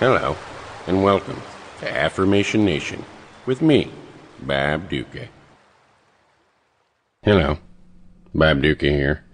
Hello, 0.00 0.36
and 0.86 1.02
welcome 1.02 1.42
to 1.80 1.90
Affirmation 1.92 2.64
Nation 2.64 3.04
with 3.46 3.60
me, 3.60 3.90
Bob 4.40 4.88
Ducca. 4.88 5.26
Hello, 7.24 7.58
Bob 8.32 8.62
Ducca 8.62 8.86
here. 8.86 9.24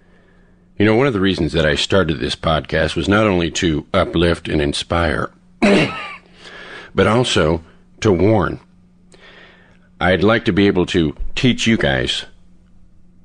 You 0.79 0.87
know, 0.87 0.97
one 0.97 1.06
of 1.06 1.12
the 1.12 1.20
reasons 1.20 1.53
that 1.53 1.66
I 1.66 1.75
started 1.75 2.19
this 2.19 2.34
podcast 2.34 2.97
was 2.97 3.09
not 3.09 3.27
only 3.27 3.51
to 3.51 3.87
uplift 3.92 4.48
and 4.48 4.62
inspire, 4.62 5.30
but 5.61 7.06
also 7.06 7.62
to 8.01 8.11
warn. 8.11 8.59
I'd 10.01 10.25
like 10.25 10.47
to 10.47 10.53
be 10.55 10.67
able 10.67 10.87
to 10.87 11.15
teach 11.34 11.67
you 11.67 11.77
guys 11.77 12.25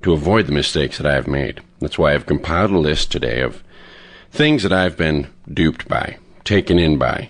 to 0.01 0.11
avoid 0.11 0.45
the 0.47 0.51
mistakes 0.51 0.97
that 0.97 1.07
I've 1.07 1.25
made. 1.25 1.61
That's 1.79 1.97
why 1.97 2.13
I've 2.13 2.25
compiled 2.25 2.71
a 2.71 2.77
list 2.77 3.13
today 3.13 3.39
of 3.39 3.63
things 4.29 4.61
that 4.63 4.73
I've 4.73 4.97
been 4.97 5.27
duped 5.49 5.87
by, 5.87 6.17
taken 6.49 6.79
in 6.79 6.97
by, 6.97 7.29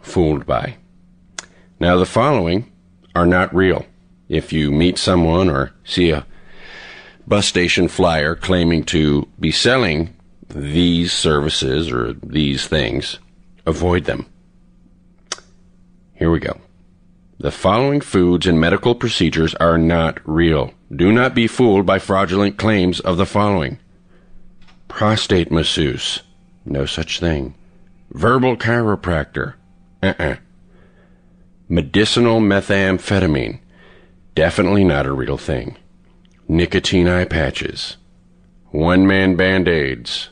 fooled 0.00 0.46
by. 0.46 0.76
Now, 1.80 1.96
the 1.96 2.06
following 2.06 2.70
are 3.16 3.26
not 3.26 3.52
real. 3.52 3.84
If 4.28 4.52
you 4.52 4.70
meet 4.70 4.96
someone 4.96 5.50
or 5.50 5.72
see 5.82 6.10
a 6.10 6.24
bus 7.26 7.48
station 7.48 7.88
flyer 7.88 8.36
claiming 8.36 8.84
to 8.84 9.26
be 9.40 9.50
selling 9.50 10.14
these 10.48 11.12
services 11.12 11.90
or 11.90 12.12
these 12.12 12.68
things, 12.68 13.18
avoid 13.66 14.04
them. 14.04 14.26
Here 16.14 16.30
we 16.30 16.38
go. 16.38 16.60
The 17.40 17.50
following 17.50 18.00
foods 18.00 18.46
and 18.46 18.60
medical 18.60 18.94
procedures 18.94 19.52
are 19.56 19.78
not 19.78 20.20
real. 20.24 20.74
Do 20.94 21.10
not 21.10 21.34
be 21.34 21.48
fooled 21.48 21.86
by 21.86 21.98
fraudulent 21.98 22.56
claims 22.56 23.00
of 23.00 23.16
the 23.16 23.26
following 23.26 23.80
prostate 24.86 25.50
masseuse, 25.50 26.22
no 26.64 26.86
such 26.86 27.18
thing. 27.18 27.54
Verbal 28.10 28.56
chiropractor, 28.56 29.54
uh-uh. 30.02 30.36
Medicinal 31.68 32.40
methamphetamine, 32.40 33.60
definitely 34.34 34.82
not 34.82 35.06
a 35.06 35.12
real 35.12 35.38
thing. 35.38 35.76
Nicotine 36.48 37.06
eye 37.06 37.24
patches, 37.24 37.96
one 38.72 39.06
man 39.06 39.36
band 39.36 39.68
aids, 39.68 40.30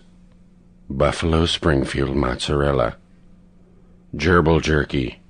Buffalo 0.91 1.47
Springfield 1.47 2.17
mozzarella, 2.17 2.97
gerbil 4.17 4.61
jerky. 4.61 5.21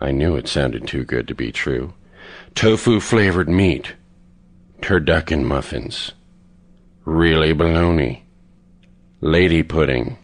I 0.00 0.12
knew 0.12 0.36
it 0.36 0.46
sounded 0.46 0.86
too 0.86 1.04
good 1.04 1.26
to 1.26 1.34
be 1.34 1.50
true. 1.50 1.94
Tofu 2.54 3.00
flavored 3.00 3.48
meat, 3.48 3.94
turducken 4.80 5.44
muffins, 5.44 6.12
really 7.04 7.52
baloney. 7.52 8.20
lady 9.20 9.62
pudding, 9.64 10.18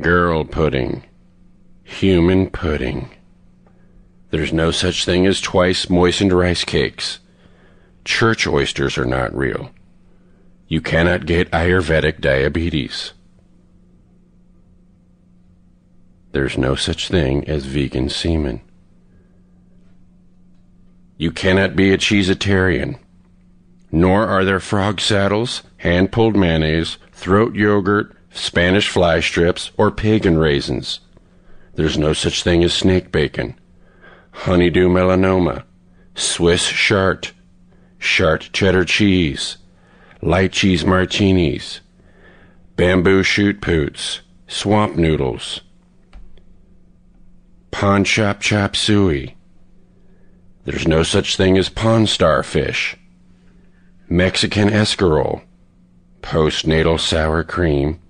girl 0.00 0.44
pudding, 0.44 1.04
human 1.82 2.50
pudding. 2.50 3.10
There's 4.30 4.52
no 4.52 4.70
such 4.70 5.04
thing 5.04 5.26
as 5.26 5.40
twice 5.40 5.90
moistened 5.90 6.32
rice 6.32 6.64
cakes. 6.64 7.18
Church 8.04 8.46
oysters 8.46 8.96
are 8.96 9.04
not 9.04 9.34
real. 9.34 9.70
You 10.68 10.80
cannot 10.80 11.26
get 11.26 11.50
Ayurvedic 11.50 12.20
diabetes. 12.20 13.12
There's 16.32 16.56
no 16.56 16.76
such 16.76 17.08
thing 17.08 17.48
as 17.48 17.66
vegan 17.66 18.08
semen. 18.08 18.60
You 21.18 21.32
cannot 21.32 21.74
be 21.74 21.92
a 21.92 21.98
cheesetarian. 21.98 22.98
Nor 23.92 24.26
are 24.26 24.44
there 24.44 24.60
frog 24.60 25.00
saddles, 25.00 25.64
hand 25.78 26.12
pulled 26.12 26.36
mayonnaise, 26.36 26.98
throat 27.12 27.56
yogurt, 27.56 28.16
Spanish 28.32 28.88
fly 28.88 29.20
strips, 29.20 29.70
or 29.76 29.90
pagan 29.90 30.38
raisins. 30.38 31.00
There's 31.74 31.98
no 31.98 32.12
such 32.12 32.42
thing 32.42 32.62
as 32.64 32.72
snake 32.72 33.10
bacon, 33.12 33.58
honeydew 34.32 34.88
melanoma, 34.88 35.64
Swiss 36.14 36.68
chard, 36.68 37.30
Chart 37.98 38.48
cheddar 38.52 38.84
cheese, 38.86 39.58
light 40.22 40.52
cheese 40.52 40.86
martinis, 40.86 41.80
bamboo 42.76 43.22
shoot 43.22 43.60
poots, 43.60 44.20
swamp 44.48 44.96
noodles, 44.96 45.60
pond 47.70 48.06
chop 48.06 48.40
chop 48.40 48.74
suey. 48.74 49.36
There's 50.64 50.88
no 50.88 51.02
such 51.02 51.36
thing 51.36 51.58
as 51.58 51.68
pond 51.68 52.08
starfish, 52.08 52.96
Mexican 54.08 54.68
escarole, 54.70 55.42
postnatal 56.22 56.98
sour 56.98 57.44
cream. 57.44 58.00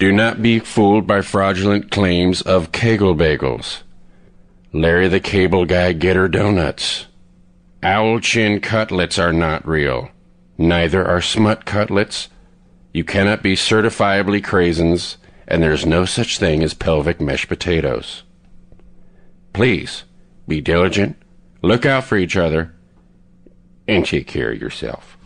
Do 0.00 0.12
not 0.12 0.40
be 0.40 0.60
fooled 0.60 1.06
by 1.06 1.20
fraudulent 1.20 1.90
claims 1.90 2.40
of 2.40 2.72
Kegel 2.72 3.14
bagels, 3.14 3.82
Larry 4.72 5.08
the 5.08 5.20
Cable 5.20 5.66
Guy 5.66 5.92
Getter 5.92 6.26
donuts. 6.26 7.04
Owl 7.82 8.18
chin 8.20 8.62
cutlets 8.62 9.18
are 9.18 9.34
not 9.34 9.68
real. 9.68 10.08
Neither 10.56 11.06
are 11.06 11.20
smut 11.20 11.66
cutlets. 11.66 12.30
You 12.94 13.04
cannot 13.04 13.42
be 13.42 13.54
certifiably 13.54 14.42
craisins, 14.42 15.18
and 15.46 15.62
there's 15.62 15.84
no 15.84 16.06
such 16.06 16.38
thing 16.38 16.62
as 16.62 16.72
pelvic 16.72 17.20
mesh 17.20 17.46
potatoes. 17.46 18.22
Please, 19.52 20.04
be 20.48 20.62
diligent, 20.62 21.18
look 21.60 21.84
out 21.84 22.04
for 22.04 22.16
each 22.16 22.38
other, 22.38 22.74
and 23.86 24.06
take 24.06 24.26
care 24.26 24.52
of 24.52 24.62
yourself. 24.62 25.18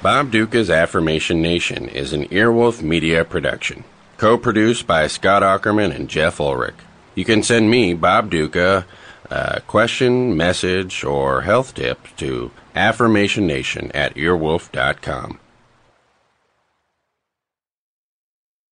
Bob 0.00 0.30
Ducca's 0.30 0.70
Affirmation 0.70 1.42
Nation 1.42 1.88
is 1.88 2.12
an 2.12 2.28
Earwolf 2.28 2.80
Media 2.82 3.24
production, 3.24 3.82
co-produced 4.16 4.86
by 4.86 5.08
Scott 5.08 5.42
Aukerman 5.42 5.92
and 5.92 6.08
Jeff 6.08 6.38
Ullrich. 6.38 6.74
You 7.16 7.24
can 7.24 7.42
send 7.42 7.68
me, 7.68 7.94
Bob 7.94 8.30
Ducca, 8.30 8.86
uh, 9.28 9.58
question, 9.66 10.36
message, 10.36 11.02
or 11.02 11.40
health 11.40 11.74
tip 11.74 11.98
to 12.18 12.52
affirmationnation 12.76 13.90
at 13.92 14.14
earwolf.com. 14.14 15.40